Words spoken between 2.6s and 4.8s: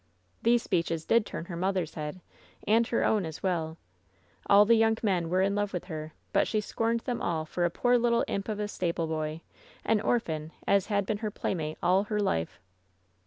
and her own as well. All the